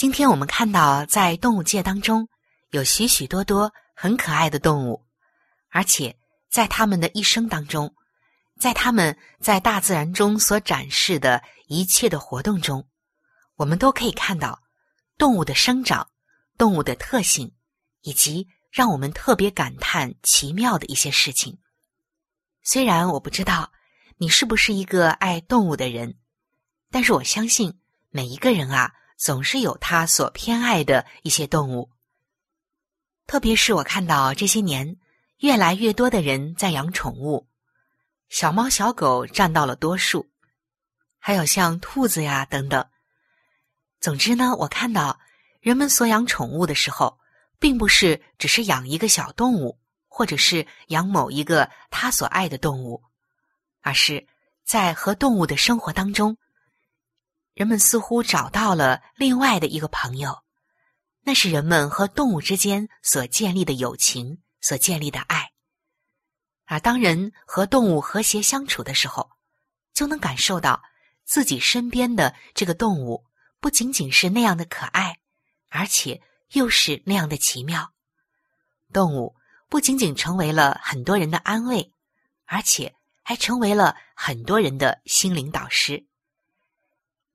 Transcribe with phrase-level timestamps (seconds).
[0.00, 2.26] 今天我们看到，在动物界当中，
[2.70, 5.04] 有许许多多很可爱的动物，
[5.68, 6.16] 而且
[6.48, 7.94] 在他们的一生当中。
[8.58, 12.88] 在他们在大自然中所展示的一切的活动中，
[13.56, 14.62] 我们都可以看到
[15.18, 16.08] 动物的生长、
[16.56, 17.52] 动物的特性，
[18.00, 21.58] 以及让我们特别感叹奇妙的一些事情。
[22.62, 23.70] 虽然我不知道
[24.16, 26.16] 你是不是一个爱动物的人，
[26.90, 27.78] 但是我相信
[28.08, 31.90] 每一个人啊，总是有他所偏爱的一些动物。
[33.26, 34.96] 特别是我看到这些年
[35.40, 37.46] 越来越多的人在养宠物。
[38.30, 40.30] 小猫小狗占到了多数，
[41.18, 42.88] 还有像兔子呀等等。
[44.00, 45.20] 总之呢，我看到
[45.60, 47.18] 人们所养宠物的时候，
[47.58, 49.78] 并不是只是养一个小动物，
[50.08, 53.02] 或者是养某一个他所爱的动物，
[53.82, 54.26] 而是
[54.64, 56.38] 在和动物的生活当中，
[57.60, 60.42] 人们似乎找到了另外的一个朋友，
[61.20, 65.50] 那是人们和动物之间所建立的友情，所建立的爱。
[66.64, 69.28] 而当人和动物和谐相处的时候，
[69.92, 70.82] 就能感受到
[71.26, 73.26] 自己身边的这个动物
[73.60, 75.18] 不仅仅是那样的可爱，
[75.68, 76.22] 而且
[76.52, 77.92] 又是那样的奇妙。
[78.90, 79.36] 动物
[79.68, 81.92] 不仅仅成为了很多人的安慰，
[82.46, 86.06] 而且还成为了很多人的心灵导师。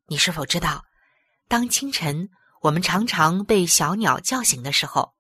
[0.08, 0.86] 你是否知道，
[1.48, 2.30] 当清晨
[2.62, 5.14] 我们常常被小鸟叫醒的时候，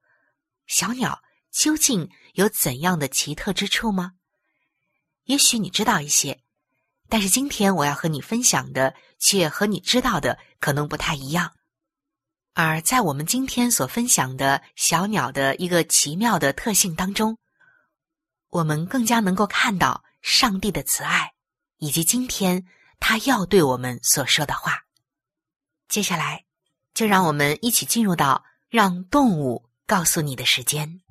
[0.68, 1.22] 小鸟？
[1.52, 4.12] 究竟有怎样的奇特之处吗？
[5.24, 6.42] 也许你知道一些，
[7.08, 11.54] 但是今天我要和你分享的却和你知道的可能不太一样。
[12.54, 17.38] 而在我们今天所分享的小鸟的一个奇妙的特性当中，
[18.50, 21.32] 我们更加能够看到上帝的慈爱，
[21.78, 22.66] 以及今天
[23.00, 24.86] 他要对我们所说的话。
[25.88, 26.46] 接下来，
[26.94, 31.02] 就让我们一起进入到让动物告诉你的时间。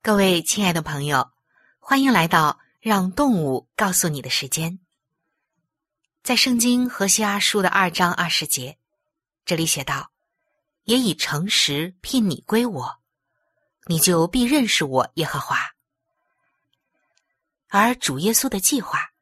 [0.00, 1.28] 各位亲爱的朋友，
[1.78, 4.78] 欢迎来到让动物告诉你的时间。
[6.28, 8.76] 在圣经何西阿书的二章二十节，
[9.46, 10.12] 这里写道
[10.84, 13.00] ：“也以诚实聘你归我，
[13.86, 15.56] 你就必认识我耶和华。”
[17.68, 19.14] 而主耶稣的计划，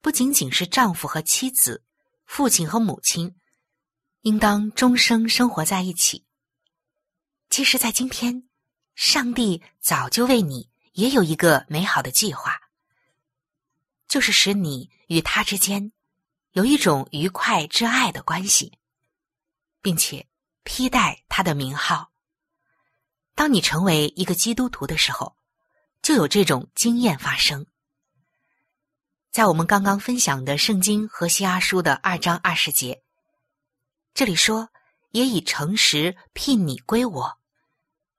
[0.00, 1.82] 不仅仅是丈夫和妻子、
[2.26, 3.34] 父亲和母亲，
[4.20, 6.24] 应当终生生活在一起。
[7.50, 8.44] 其实，在今天。
[8.94, 12.60] 上帝早就为你也有一个美好的计划，
[14.06, 15.90] 就是使你与他之间
[16.52, 18.78] 有一种愉快之爱的关系，
[19.80, 20.26] 并且
[20.64, 22.12] 披戴他的名号。
[23.34, 25.34] 当你成为一个基督徒的时候，
[26.02, 27.66] 就有这种经验发生。
[29.30, 33.02] 在我们刚刚分享的圣经和西阿书的二章二十节，
[34.12, 34.68] 这里说
[35.12, 37.38] ：“也以诚实聘你归我。”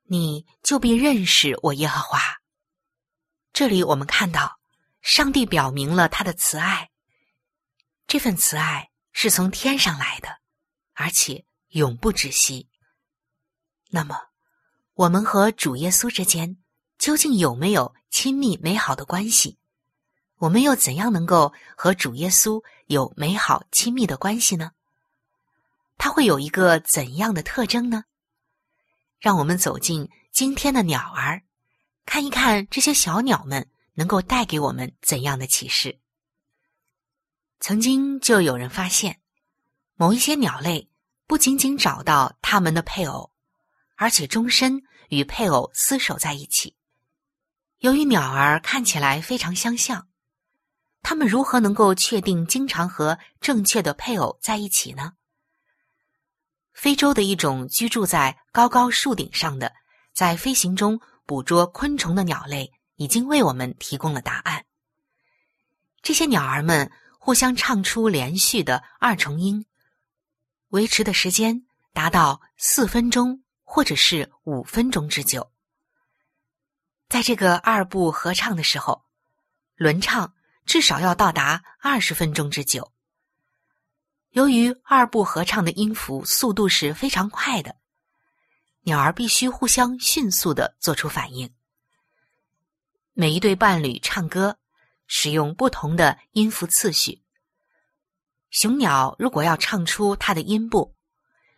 [0.09, 2.19] 你就必认识我耶和华。
[3.53, 4.59] 这里我们看到，
[5.03, 6.89] 上帝表明了他的慈爱。
[8.07, 10.29] 这份慈爱是从天上来的，
[10.93, 12.69] 而且永不止息。
[13.89, 14.17] 那么，
[14.93, 16.57] 我们和主耶稣之间
[16.97, 19.57] 究竟有没有亲密美好的关系？
[20.37, 24.71] 我们又怎样能够和主耶稣有美好亲密的关系呢？
[25.97, 28.03] 它会有一个怎样的特征呢？
[29.19, 31.43] 让我们走进今天的鸟儿，
[32.05, 35.99] 看一看这些小鸟们能够带给我们怎样的启示。
[37.59, 39.19] 曾经就有人发现，
[39.95, 40.89] 某一些鸟类
[41.27, 43.31] 不仅仅找到他们的配偶。
[43.95, 46.75] 而且终身与配偶厮守在一起。
[47.77, 50.07] 由于鸟儿看起来非常相像，
[51.03, 55.13] 它们如何能够确定经常和正确的配偶在一起呢？
[56.73, 59.71] 非洲的一种居住在高高树顶上的，
[60.11, 64.65] 在飞行中捕捉昆虫的鸟类，已经为我们提供了答案。
[66.01, 66.91] 这些鸟儿们
[67.25, 69.65] 互相唱出连续的二重音，
[70.71, 73.41] 维持的时间达到四分钟。
[73.65, 75.51] 或者是五分钟之久，
[77.09, 79.03] 在这个二部合唱的时候，
[79.75, 82.91] 轮唱至少要到达二十分钟之久。
[84.29, 87.75] 由于二部合唱的音符速度是非常快的，
[88.81, 91.51] 鸟儿必须互相迅速的做出反应。
[93.13, 94.59] 每一对伴侣唱歌
[95.15, 97.21] 使用不同的音符次序。
[98.49, 100.95] 雄鸟如果要唱出它的音部。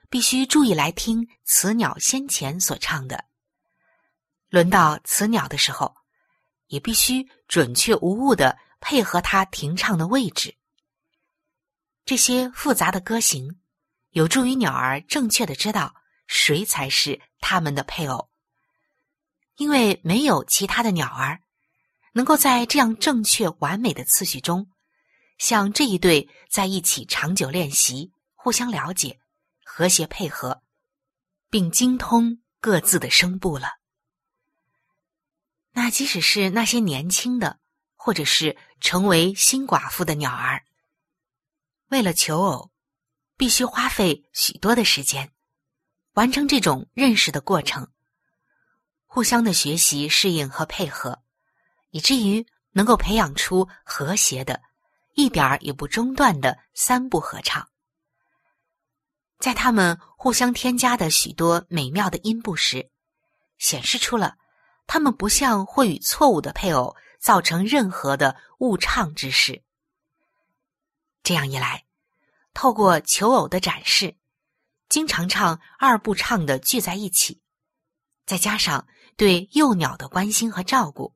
[0.08, 3.26] 必须注意来听雌鸟先前所唱的。
[4.50, 5.94] 轮到雌鸟的时候，
[6.68, 10.56] 也必须准确无误的配合它停唱的位置。
[12.06, 13.60] 这些复杂的歌型，
[14.12, 15.96] 有助于鸟儿正确的知道
[16.28, 18.30] 谁才是它们的配偶。
[19.58, 21.42] 因为没有其他的鸟儿
[22.16, 24.72] 能够在这样正确完美的次序中，
[25.38, 29.20] 像这一对在一起长久练习、互相了解。
[29.68, 30.62] 和谐配合，
[31.50, 33.72] 并精通各自的声部了。
[35.74, 37.60] 那即使是那些年轻的，
[37.96, 40.64] 或者是成为新寡妇的鸟儿，
[41.90, 42.72] 为了求偶，
[43.36, 45.34] 必须花费许多的时间，
[46.14, 47.92] 完成这种认识的过程，
[49.06, 51.22] 互相的学习、适应和配合，
[51.96, 54.62] 以至于能够培养出和谐的、
[55.14, 57.70] 一点儿也不中断的三部合唱。
[59.40, 62.92] 在他们互相添加的许多美妙的音部时，
[63.60, 64.36] 显示出了
[64.86, 69.64] 他们不像会与错误的配偶造成任何的误唱之事。
[71.24, 71.86] 这样一来，
[72.54, 74.18] 透过求偶的展示，
[74.90, 77.42] 经常唱二部唱的聚在一起，
[78.26, 81.16] 再加上对幼鸟的关心和照顾，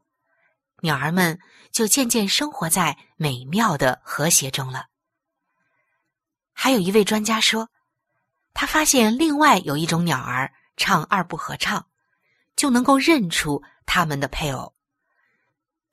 [0.81, 1.39] 鸟儿们
[1.71, 4.87] 就渐渐生活在美妙的和谐中了。
[6.53, 7.69] 还有一位专家说。
[8.51, 11.87] 他发现，另外有一种鸟儿唱二部合唱，
[12.57, 14.75] 就能够认出他们的配偶。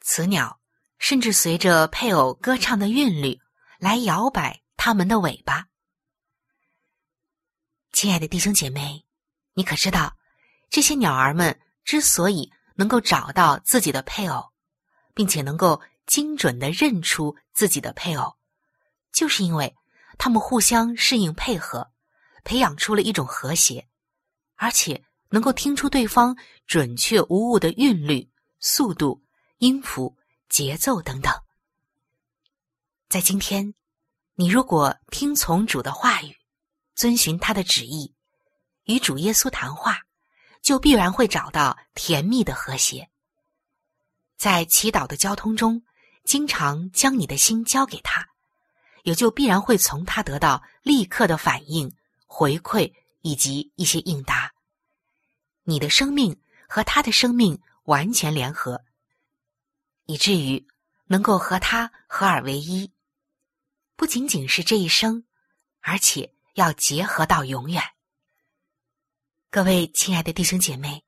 [0.01, 0.59] 雌鸟
[0.99, 3.39] 甚至随着配偶歌唱的韵律
[3.79, 5.67] 来摇摆它们的尾巴。
[7.93, 9.05] 亲爱的弟兄姐妹，
[9.55, 10.17] 你可知道，
[10.69, 14.53] 这些鸟儿们之所以能够找到自己的配偶，
[15.17, 18.37] 并且能够精准的认出自己的配偶，
[19.13, 19.75] 就是因为
[20.17, 21.91] 他们互相适应配合。
[22.45, 23.89] 培养出了一种和谐，
[24.55, 28.31] 而且能够听出对方准确无误的韵律、
[28.61, 29.21] 速度、
[29.59, 30.17] 音符、
[30.49, 31.35] 节奏等等。
[33.09, 33.75] 在今天，
[34.37, 36.37] 你如果听从主的话语，
[36.95, 38.15] 遵循他的旨意，
[38.85, 39.99] 与主耶稣谈话，
[40.63, 43.11] 就必然会找到甜蜜的和谐。
[44.37, 45.83] 在祈祷的交通中，
[46.25, 48.29] 经常将你的心交给他，
[49.03, 51.95] 也就必然会从他得到立刻的反应。
[52.29, 54.53] 回馈以及一些应答，
[55.63, 56.39] 你的生命
[56.69, 58.85] 和他的生命完全联合，
[60.05, 60.67] 以至于
[61.07, 62.93] 能够和他合二为一。
[63.95, 65.25] 不仅仅是这一生，
[65.81, 67.83] 而且要结合到永远。
[69.49, 71.05] 各位亲爱的弟兄姐妹，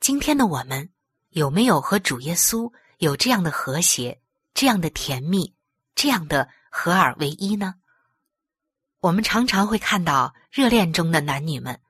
[0.00, 0.90] 今天的我们
[1.30, 4.20] 有没有和主耶稣有这样的和谐、
[4.52, 5.54] 这样的甜蜜、
[5.94, 7.74] 这样的合二为一呢？
[9.00, 11.80] 我们常常会看到热恋中的男女们，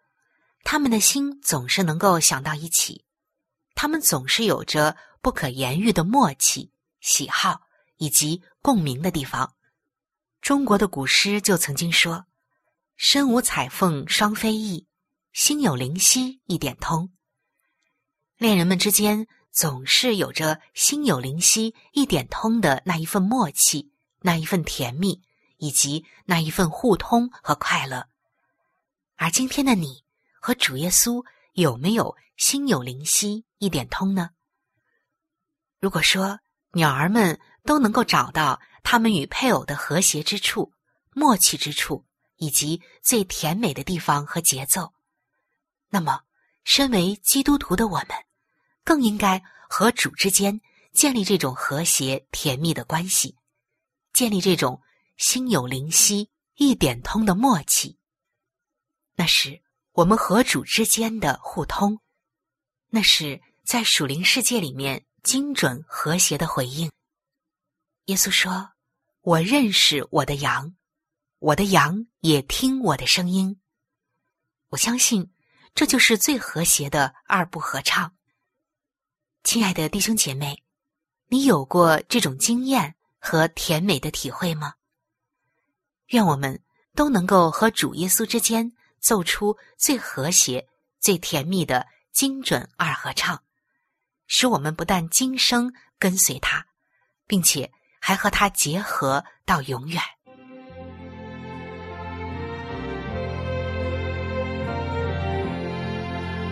[0.63, 3.05] 他们的心总是能够想到一起，
[3.75, 6.71] 他们总是有着不可言喻的默契、
[7.01, 7.63] 喜好
[7.97, 9.55] 以及共鸣的地方。
[10.41, 12.27] 中国的古诗就曾经说
[12.97, 14.87] ：“身无彩凤双飞翼，
[15.33, 17.11] 心有灵犀一点通。”
[18.41, 25.23] 恋人们之间总是有着心有灵犀一点通的那一份默契，那一份甜蜜。
[25.63, 28.09] 以及那一份互通和快乐，
[29.17, 30.03] 而今天的你
[30.41, 34.31] 和主耶稣有没有心有灵犀一点通呢？
[35.79, 36.41] 如果说
[36.73, 40.73] 鸟儿们都能够找到它们与配偶的和谐之处、
[41.13, 42.07] 默契之处，
[42.37, 44.95] 以及最甜美的地方和节奏，
[45.91, 46.23] 那么，
[46.65, 48.09] 身为基督徒的我们，
[48.85, 50.61] 更应该和主之间
[50.93, 53.37] 建立这种和谐甜蜜的关系，
[54.13, 54.83] 建立这种
[55.17, 57.99] 心有灵犀一点通的默契。
[59.15, 62.01] 那是我们和主之间的互通，
[62.89, 66.91] 那是在属灵世界里面精准和谐的回应。
[68.07, 68.73] 耶稣说
[69.21, 70.75] ：“我认识我的羊，
[71.39, 73.61] 我的羊也听我的声音。”
[74.71, 75.33] 我相信，
[75.75, 78.17] 这就是最和谐的二部合唱。
[79.43, 80.63] 亲爱的弟兄姐妹，
[81.29, 84.75] 你有过这种经验和甜美的体会吗？
[86.09, 86.61] 愿我们
[86.95, 88.73] 都能够和主耶稣之间。
[89.01, 90.69] 奏出最和谐、
[91.01, 93.43] 最甜蜜的精准二合唱，
[94.27, 96.67] 使我们不但今生跟随他，
[97.27, 100.03] 并且还和他结合到永远。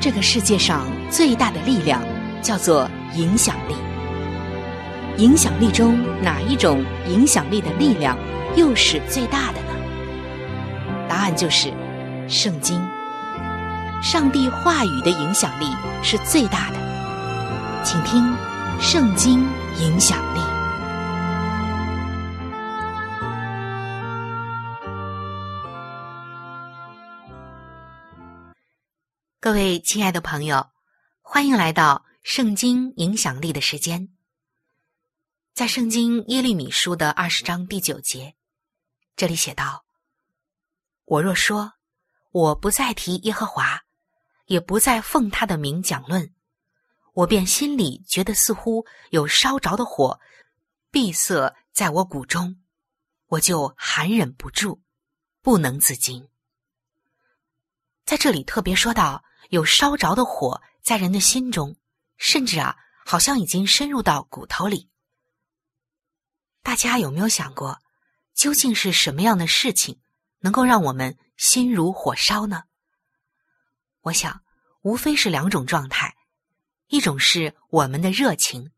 [0.01, 2.03] 这个世界上最大的力量
[2.43, 3.75] 叫做影响力。
[5.17, 8.17] 影响力中哪一种影响力的力量
[8.57, 9.75] 又是最大的呢？
[11.09, 11.73] 答案就是。
[12.31, 12.79] 圣经，
[14.03, 16.77] 上帝话语的影响力是最大的，
[17.83, 18.23] 请听
[18.83, 19.41] 《圣经
[19.81, 20.41] 影响力》。
[29.41, 30.67] 各位亲爱的朋友，
[31.23, 34.11] 欢迎来到《圣经影响力》的时间。
[35.55, 38.37] 在《圣经耶利米书》的二十章第九节，
[39.17, 39.87] 这里写道
[41.07, 41.73] ：“我若说。”
[42.31, 43.81] 我不再提耶和华，
[44.45, 46.31] 也不再奉他的名讲论，
[47.15, 50.21] 我便心里觉得似乎有烧着的火
[50.91, 52.61] 闭塞在我骨中，
[53.29, 54.83] 我就含忍不住，
[55.41, 56.29] 不能自禁。
[58.05, 61.75] 在这里特别说到有烧着的火在人的心中，
[62.19, 64.91] 甚至啊，好像已经深入到骨头里。
[66.63, 67.81] 大家有没有想过，
[68.35, 69.99] 究竟是什么样的事情
[70.41, 71.17] 能够让我们？
[71.39, 72.65] 心如火烧呢？
[74.01, 74.43] 我想，
[74.83, 76.17] 无非是两种状态：
[76.89, 78.73] 一种是我们的热情，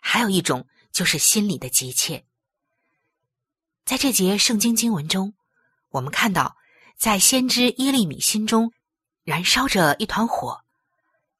[0.00, 2.24] 还有一种就是心里的急切。
[3.84, 5.34] 在这节圣经经文中，
[5.88, 6.56] 我们看到，
[6.96, 8.72] 在先知耶利米心中
[9.24, 10.64] 燃烧着一团火，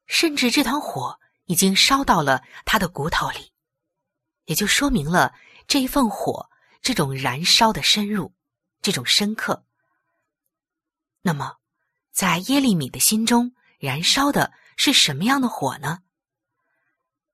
[0.05, 3.51] 甚至这团火已经烧到了他的骨头里，
[4.45, 5.33] 也就说明了
[5.67, 6.49] 这一份火
[6.81, 8.33] 这种燃烧的深入，
[8.81, 9.65] 这种深刻。
[11.21, 11.57] 那么，
[12.11, 15.99] 在耶利米的心中燃烧的是什么样的火呢？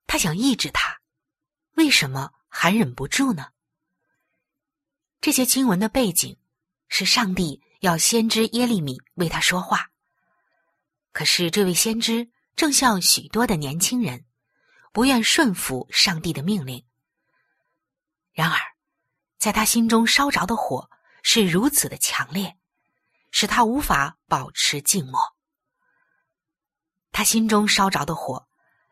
[0.06, 1.00] 他想抑制他，
[1.74, 3.50] 为什么还忍不住呢？
[5.20, 6.36] 这些经文的背景
[6.88, 9.90] 是上帝要先知耶利米为他说话，
[11.12, 14.24] 可是这位先知正像许多的年轻人，
[14.92, 16.84] 不愿顺服上帝的命令。
[18.32, 18.58] 然而，
[19.38, 20.90] 在他心中烧着的火
[21.22, 22.56] 是如此的强烈。
[23.36, 25.20] 使他无法保持静默。
[27.10, 28.46] 他心中烧着的火，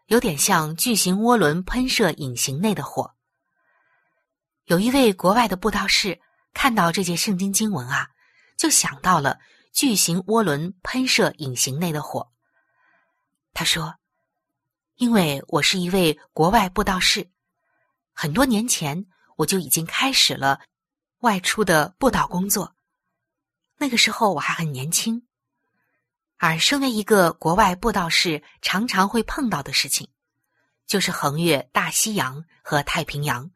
[0.06, 3.14] 有点像巨型涡轮喷射引擎内的火。
[4.64, 6.20] 有一位国外的布道士
[6.52, 8.08] 看到这节圣经经文啊，
[8.58, 9.38] 就想到了
[9.72, 12.31] 巨型涡轮喷射引擎内的火。
[13.52, 13.96] 他说
[14.96, 17.30] ：“因为我是一位国外布道士，
[18.12, 19.06] 很多年前
[19.36, 20.60] 我就已经开始了
[21.18, 22.74] 外出的布道工作。”
[23.78, 25.26] 那个时候我还很年轻，
[26.36, 30.08] 而身为一个国外布道士，常常会碰到的事情，
[30.86, 33.50] 就是横越大西洋和太平洋，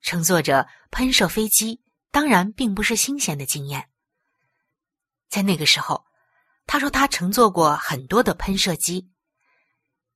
[0.00, 3.90] 乘坐着喷射飞机，当然并不是新鲜的经验。
[5.28, 6.06] 在那个时候，
[6.66, 9.10] 他说他乘坐过很多的喷射机，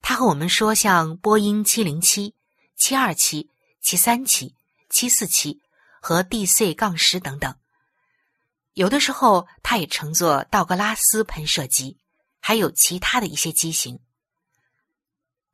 [0.01, 2.35] 他和我们说，像波音七零七、
[2.77, 3.51] 七二七、
[3.81, 4.55] 七三七、
[4.89, 5.61] 七四七
[6.01, 7.55] 和 DC 杠十等等。
[8.75, 11.99] 有的时候，他也乘坐道格拉斯喷射机，
[12.41, 13.99] 还有其他的一些机型。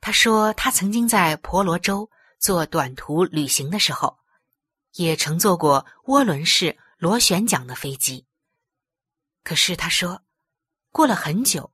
[0.01, 4.19] 他说，他曾经在婆罗洲做短途旅行的时候，
[4.95, 8.27] 也乘坐过涡轮式螺旋桨的飞机。
[9.45, 10.23] 可是他说，
[10.91, 11.72] 过了很久，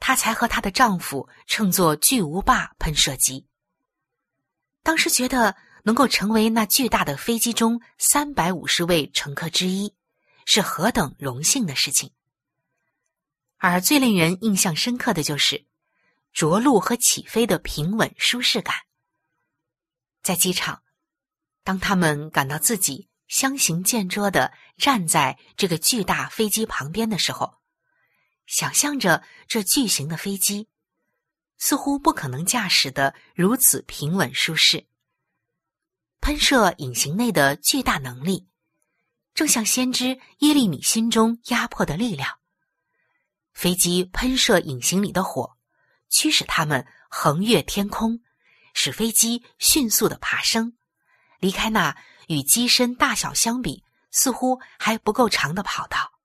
[0.00, 3.46] 她才和她的丈夫乘坐巨无霸喷射机。
[4.82, 9.94] 当时觉得能够成为那巨大的飞机中三百五十位乘客之一。
[10.50, 12.10] 是何等荣幸的事情！
[13.58, 15.66] 而最令人印象深刻的就是，
[16.32, 18.74] 着陆和起飞的平稳舒适感。
[20.22, 20.82] 在机场，
[21.64, 27.57] 当他们感到自己相形见拙的站在这个巨大飞机旁边的时候，
[28.48, 30.68] 想象着这巨型的飞机，
[31.58, 34.86] 似乎不可能驾驶的如此平稳舒适。
[36.20, 38.48] 喷射引擎内的巨大能力，
[39.34, 42.38] 正像先知耶利米心中压迫的力量。
[43.52, 45.56] 飞机喷射引擎里的火，
[46.08, 48.20] 驱使它们横越天空，
[48.72, 50.76] 使飞机迅速的爬升，
[51.38, 51.94] 离开那
[52.28, 56.17] 与机身大小相比似乎还不够长的跑道。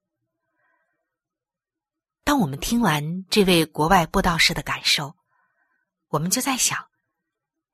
[2.34, 5.16] 当我们听完这位国外布道士的感受，
[6.08, 6.90] 我们就在想，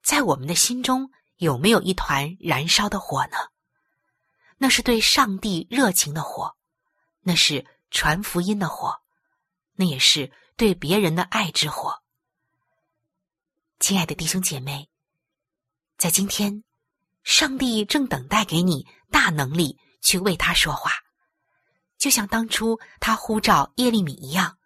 [0.03, 3.37] 在我们的心中有没有一团燃烧的火呢？
[4.57, 6.57] 那是对上帝热情的火，
[7.21, 8.99] 那是传福音的火。
[9.75, 12.01] 那也是对别人的爱之火，
[13.79, 14.89] 亲爱的弟兄姐妹，
[15.97, 16.65] 在今天，
[17.23, 20.91] 上帝正等待给你大能力去为他说话，
[21.99, 24.57] 就像当初他呼召耶利米一样，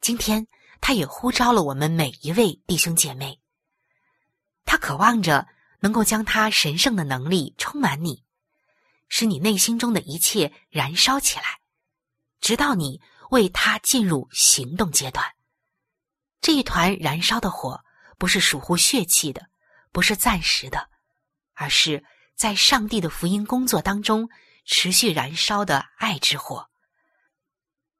[0.00, 0.46] 今天
[0.80, 3.38] 他也呼召了我们每一位弟兄姐妹。
[4.64, 5.46] 他渴望着
[5.80, 8.24] 能够将他神圣的能力充满你，
[9.08, 11.60] 使你内心中的一切燃烧起来，
[12.40, 13.02] 直到你。
[13.32, 15.24] 为他进入行动阶段，
[16.42, 17.82] 这一团燃烧的火
[18.18, 19.48] 不是属乎血气的，
[19.90, 20.90] 不是暂时的，
[21.54, 22.04] 而是
[22.36, 24.28] 在上帝的福音工作当中
[24.64, 26.70] 持续燃烧的爱之火，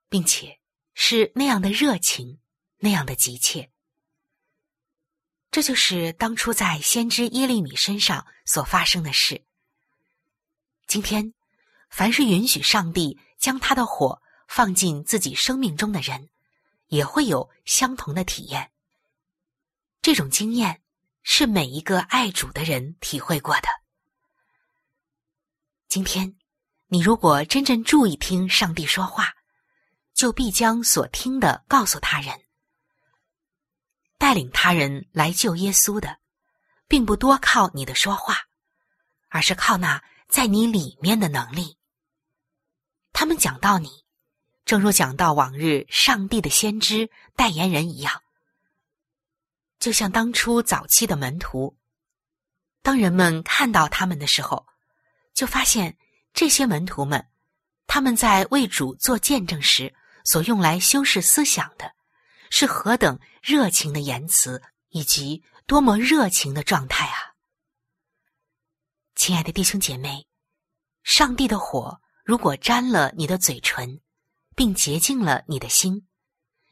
[0.08, 0.58] 并且
[0.94, 2.40] 是那样的热情，
[2.78, 3.70] 那样的急切。
[5.50, 9.44] 这就是当初在先知耶利米身上所发生的事。
[10.86, 11.34] 今天，
[11.90, 14.20] 凡是允许上帝将他的火。
[14.48, 16.28] 放进自己生命中的人，
[16.88, 18.70] 也会有相同的体验。
[20.02, 20.82] 这种经验
[21.22, 23.68] 是每一个爱主的人体会过的。
[25.88, 26.36] 今天，
[26.92, 29.34] 你如果真正注意听上帝说话，
[30.12, 32.38] 就必将所听的告诉他人，
[34.18, 36.18] 带领他人来救耶稣的，
[36.86, 38.40] 并不多靠你的说话，
[39.30, 41.78] 而是靠那在你里面的能力。
[43.14, 44.04] 他们讲到你。
[44.66, 48.22] 正如讲到往日上帝的先知代言人一样，
[49.78, 51.74] 就像当初早期的门徒，
[52.82, 54.66] 当人们看到他们的时候，
[55.32, 55.96] 就发现
[56.32, 57.28] 这些门徒们，
[57.86, 61.94] 他们在为主做见证时所用来修饰思想的，
[62.50, 67.34] 是何等热情的言辞，以及多么热情的状态啊！
[69.14, 70.26] 亲爱的弟兄姐妹，
[71.02, 74.00] 上帝的火如果沾了你的嘴唇。
[74.54, 76.06] 并洁净了你的心，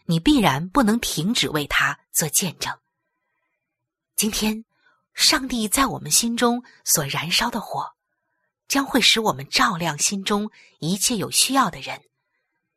[0.05, 2.79] 你必然不能停止为他做见证。
[4.16, 4.66] 今天，
[5.14, 7.94] 上帝在我们心中所燃烧的火，
[8.70, 12.02] 将会使我们照亮心中一切有需要的人，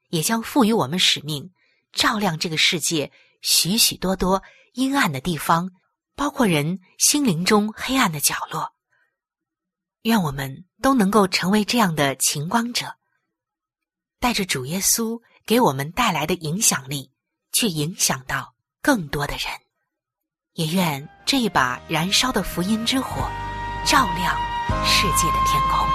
[0.09, 1.51] 也将赋予我们使命，
[1.91, 3.11] 照亮这个世界
[3.43, 4.41] 许许多多
[4.73, 5.69] 阴暗的地方，
[6.15, 8.73] 包括人心灵中黑暗的角落。
[10.01, 12.95] 愿我们都能够成为这样的晴光者。
[14.19, 17.11] 带着主耶稣给我们带来的影响力，
[17.51, 19.45] 去影响到更多的人。
[20.53, 23.29] 也愿这一把燃烧的福音之火，
[23.85, 24.35] 照亮
[24.85, 25.87] 世界的天空。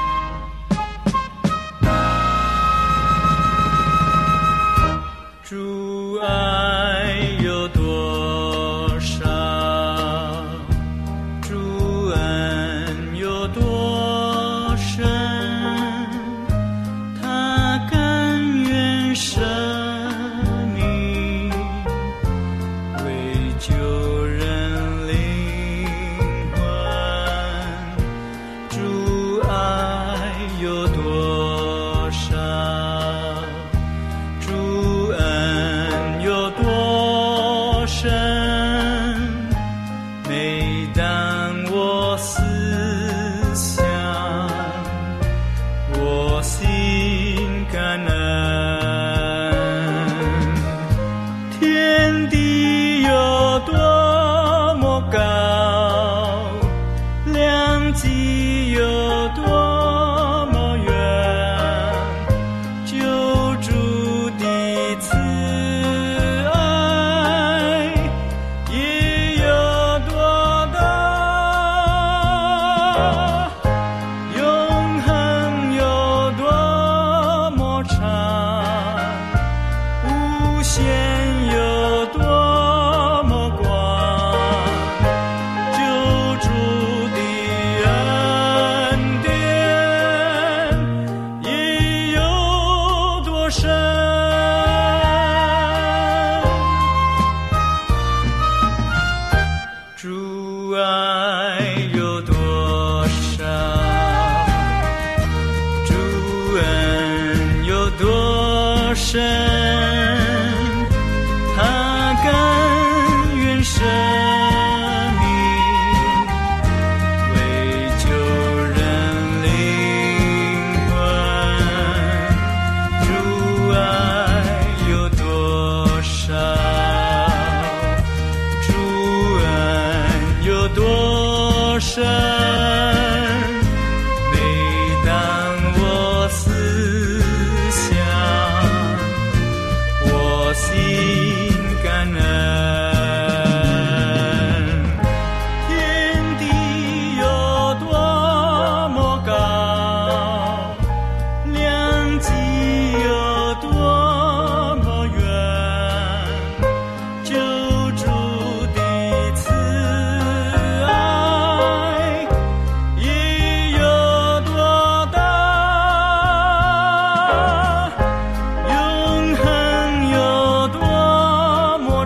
[5.43, 6.58] 主啊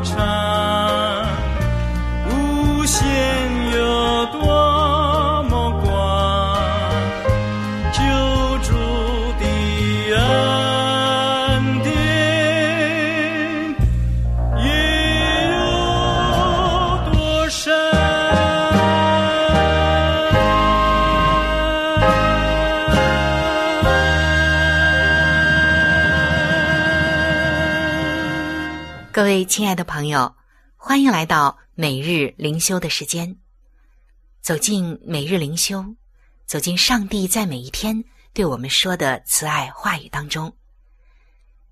[0.04, 1.26] 长。
[2.28, 3.04] 无限
[3.72, 5.90] 有多么广，
[7.92, 8.00] 救
[8.62, 8.70] 主
[9.38, 9.44] 的
[10.16, 10.20] 恩
[11.82, 11.90] 典
[14.58, 14.66] 也
[15.50, 15.56] 有
[17.12, 17.72] 多深。
[29.14, 30.34] 各位亲爱的朋友，
[30.74, 33.36] 欢迎来到每日灵修的时间。
[34.40, 35.84] 走进每日灵修，
[36.46, 38.02] 走进上帝在每一天
[38.32, 40.56] 对我们说的慈爱话语当中。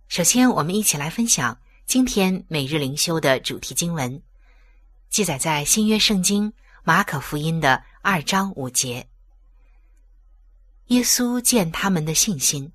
[0.09, 4.23] 首先，我们一起来分享今天每日灵修的主题经文，
[5.09, 6.53] 记载在新约圣经
[6.85, 9.09] 马可福音的二章五节。
[10.89, 12.71] 耶稣见他们的信心，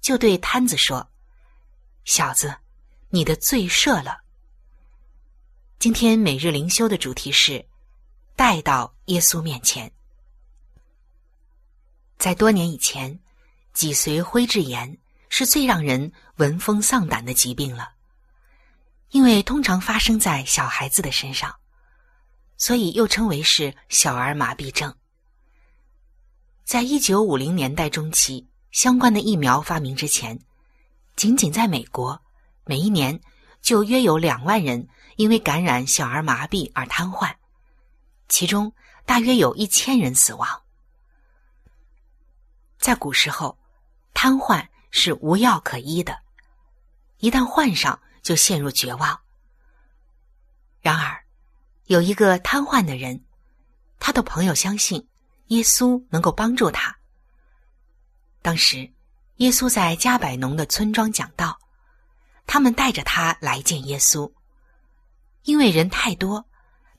[0.00, 1.10] 就对摊子说
[2.06, 2.54] ：“小子。”
[3.10, 4.20] 你的罪赦了。
[5.78, 7.64] 今天每日灵修的主题是
[8.34, 9.92] 带到耶稣面前。
[12.16, 13.20] 在多年以前，
[13.74, 14.96] 脊髓灰质炎
[15.28, 17.90] 是最让人闻风丧胆的疾病了，
[19.10, 21.54] 因为通常发生在小孩子的身上，
[22.56, 24.96] 所以又称为是小儿麻痹症。
[26.64, 30.40] 在一九五零年代中期，相关的疫苗发明之前，
[31.16, 32.22] 仅仅在美国。
[32.64, 33.20] 每一年
[33.60, 37.34] 就约有两万人因为感染小儿麻痹而瘫痪，
[38.28, 38.72] 其中
[39.04, 40.62] 大约有一千人死亡。
[42.78, 43.58] 在古时候，
[44.14, 46.18] 瘫痪是无药可医的，
[47.18, 49.20] 一旦患上就陷入绝望。
[50.80, 51.24] 然而，
[51.86, 53.24] 有一个瘫痪的人，
[53.98, 55.08] 他的朋友相信
[55.48, 56.96] 耶稣能够帮助他。
[58.42, 58.92] 当时，
[59.36, 61.58] 耶稣在加百农的村庄讲道。
[62.48, 64.30] 他们带着他来见耶稣，
[65.46, 66.44] 因为人太多，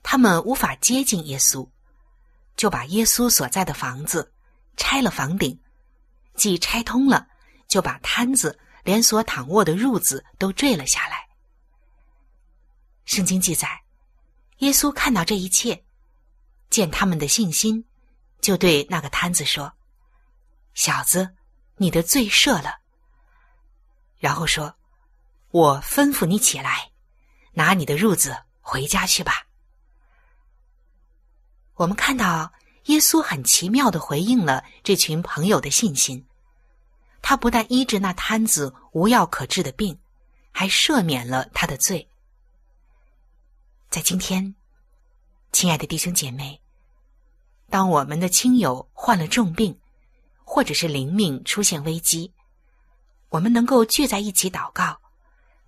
[0.02, 1.68] 他们无法接近耶稣，
[2.56, 4.32] 就把耶稣所在的房子
[4.76, 5.60] 拆了房顶，
[6.34, 7.28] 既拆通了，
[7.68, 11.28] 就把摊子连所躺卧的褥子都坠了下来。
[13.04, 13.82] 圣经记载，
[14.58, 15.84] 耶稣看到这一切，
[16.70, 17.84] 见他们的信心，
[18.40, 19.72] 就对那个摊子说
[20.72, 21.36] ：“小子，
[21.76, 22.78] 你的罪赦了。”
[24.18, 24.74] 然后说。
[25.50, 26.87] 我吩咐你起来，
[27.58, 29.48] 拿你的褥子回家去吧。
[31.74, 32.52] 我们看到
[32.84, 36.24] 耶稣很奇妙的回应了这群朋友的信心，
[37.20, 39.98] 他不但医治那摊子无药可治的病，
[40.52, 42.08] 还赦免了他的罪。
[43.90, 44.54] 在今天，
[45.50, 46.60] 亲爱的弟兄姐妹，
[47.68, 49.76] 当我们的亲友患了重病，
[50.44, 52.32] 或者是灵命出现危机，
[53.30, 55.00] 我们能够聚在一起祷告。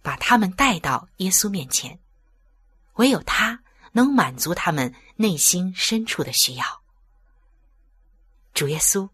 [0.03, 1.99] 把他们带到耶稣面前，
[2.95, 6.65] 唯有他能满足他们内心深处的需要。
[8.55, 9.09] 主耶稣，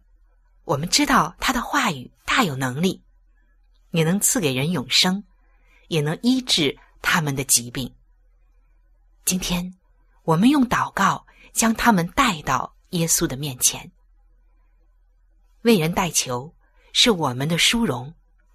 [0.64, 3.03] 我们知道他的话语大有能力，
[3.90, 5.25] 也能赐给人永生，
[5.88, 7.94] 也能医治他们的疾病。
[9.25, 9.77] 今天，
[10.22, 13.90] 我们用祷告将他们带到耶稣的面前，
[15.62, 16.55] 为人代求
[16.92, 18.14] 是我们的殊荣，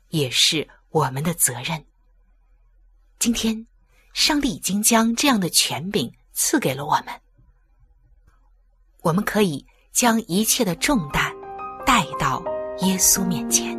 [0.09, 1.85] 也是我们的责任。
[3.21, 3.67] 今天，
[4.13, 7.05] 上帝已经将这样的权柄赐给了我们，
[9.03, 11.31] 我们可以将一切的重担
[11.85, 12.43] 带到
[12.79, 13.77] 耶稣面前。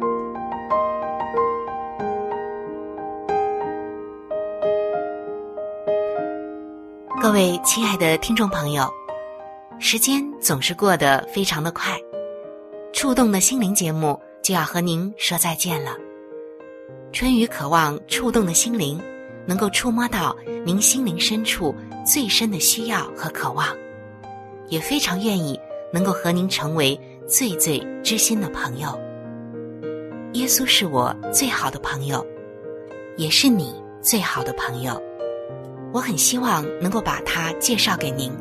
[7.20, 8.88] 各位亲爱的听众朋友，
[9.81, 12.00] 时间总是过得非常的快，
[12.92, 15.96] 触动的心灵节目就要和您说再见了。
[17.12, 19.02] 春雨渴望触动的心灵。
[19.46, 21.74] 能够触摸到您心灵深处
[22.07, 23.66] 最深的需要和渴望，
[24.68, 25.59] 也非常愿意
[25.92, 28.98] 能够和您成为最最知心的朋友。
[30.35, 32.24] 耶稣是我最好的朋友，
[33.16, 35.00] 也是你最好的朋友。
[35.92, 38.33] 我很希望能够把他介绍给您。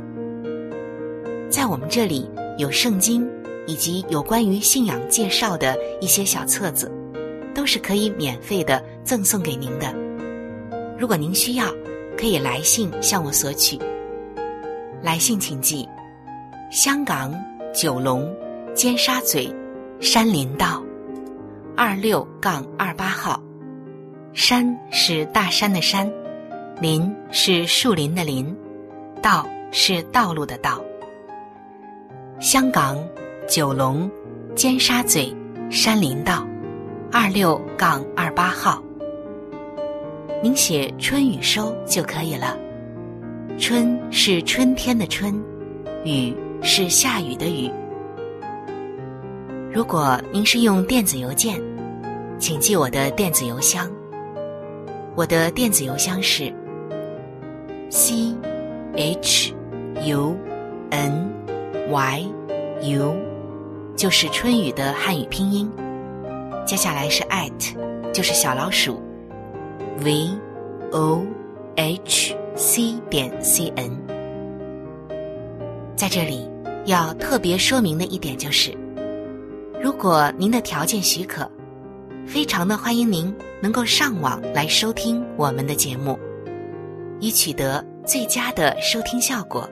[1.49, 3.29] 在我们这里有圣经
[3.67, 6.89] 以及有关于信仰介绍的一些小册子，
[7.53, 9.93] 都是可以免费的赠送给您的。
[11.01, 11.65] 如果您需要，
[12.15, 13.75] 可以来信向我索取。
[15.01, 15.89] 来信请寄：
[16.69, 17.33] 香港
[17.73, 18.31] 九龙
[18.75, 19.51] 尖沙咀
[19.99, 20.83] 山林道
[21.75, 23.41] 二六杠二八号。
[24.33, 26.07] 山是大山的山，
[26.79, 28.55] 林是树林的林，
[29.23, 30.79] 道是道路的道。
[32.39, 33.03] 香港
[33.49, 34.07] 九龙
[34.53, 35.35] 尖沙咀
[35.71, 36.45] 山林道
[37.11, 38.83] 二六杠二八号。
[40.43, 42.57] 您写春雨收就可以了。
[43.59, 45.39] 春是春天的春，
[46.03, 47.71] 雨是下雨的雨。
[49.71, 51.61] 如果您是用电子邮件，
[52.39, 53.87] 请记我的电子邮箱。
[55.15, 56.51] 我的电子邮箱是
[57.91, 58.33] c
[58.95, 59.53] h
[60.03, 60.35] u
[60.89, 61.29] n
[61.91, 62.25] y
[62.81, 63.15] u，
[63.95, 65.71] 就是春雨的汉语拼音。
[66.65, 68.99] 接下来是 at，就是小老鼠
[69.99, 70.29] v
[70.91, 71.25] o
[71.75, 73.91] h c 点 c n。
[75.95, 76.49] 在这里
[76.85, 78.75] 要特别说明的一点就是，
[79.81, 81.49] 如果您的条件许可，
[82.25, 86.17] 非常的欢迎您能够上网来收听我们的节目，
[87.19, 89.69] 以取得最佳的收听效果。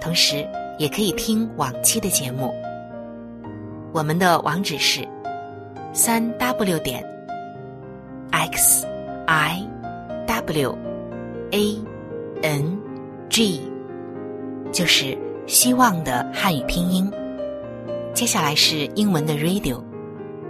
[0.00, 0.46] 同时，
[0.78, 2.54] 也可以听往期的节目。
[3.92, 5.06] 我们的网址是
[5.92, 7.04] 三 w 点
[8.30, 8.86] x
[9.30, 9.64] i
[10.26, 10.76] w
[11.52, 11.78] a
[12.42, 12.78] n
[13.28, 13.60] g，
[14.72, 15.16] 就是
[15.46, 17.08] 希望的汉语拼音。
[18.12, 19.80] 接下来是英文的 radio，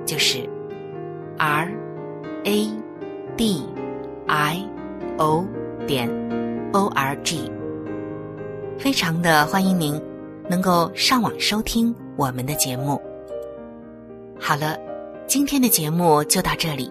[0.06, 0.48] 就是
[1.36, 1.70] r
[2.44, 2.70] a
[3.36, 3.62] d
[4.26, 4.66] i
[5.18, 5.44] o
[5.86, 6.08] 点
[6.72, 7.52] o r g。
[8.78, 10.00] 非常的欢迎您。
[10.48, 13.00] 能够上网收听我们的节目。
[14.36, 14.76] 好了，
[15.26, 16.90] 今天的节目就到这里，